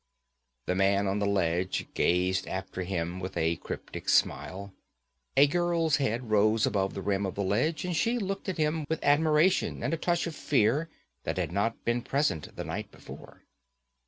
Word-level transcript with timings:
The 0.65 0.73
man 0.73 1.05
on 1.05 1.19
the 1.19 1.27
ledge 1.27 1.85
gazed 1.93 2.47
after 2.47 2.81
him 2.81 3.19
with 3.19 3.37
a 3.37 3.57
cryptic 3.57 4.09
smile. 4.09 4.73
A 5.37 5.45
girl's 5.45 5.97
head 5.97 6.31
rose 6.31 6.65
above 6.65 6.95
the 6.95 7.03
rim 7.03 7.23
of 7.23 7.35
the 7.35 7.43
ledge 7.43 7.85
and 7.85 7.95
she 7.95 8.17
looked 8.17 8.49
at 8.49 8.57
him 8.57 8.87
with 8.89 9.03
admiration 9.03 9.83
and 9.83 9.93
a 9.93 9.97
touch 9.97 10.25
of 10.25 10.35
fear 10.35 10.89
that 11.23 11.37
had 11.37 11.51
not 11.51 11.85
been 11.85 12.01
present 12.01 12.55
the 12.55 12.63
night 12.63 12.89
before. 12.89 13.43